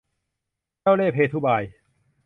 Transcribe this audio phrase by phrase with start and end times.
[0.81, 1.63] เจ้าเล่ห์เพทุบาย